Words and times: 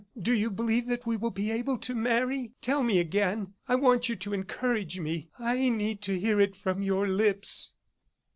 Do 0.19 0.33
you 0.33 0.49
believe 0.49 0.87
that 0.87 1.05
we 1.05 1.15
will 1.15 1.29
be 1.29 1.51
able 1.51 1.77
to 1.77 1.93
marry?... 1.93 2.53
Tell 2.59 2.81
me 2.81 2.97
again. 2.99 3.53
I 3.67 3.75
want 3.75 4.09
you 4.09 4.15
to 4.15 4.33
encourage 4.33 4.99
me... 4.99 5.29
I 5.37 5.69
need 5.69 6.01
to 6.01 6.19
hear 6.19 6.41
it 6.41 6.55
from 6.55 6.81
your 6.81 7.07
lips." 7.07 7.75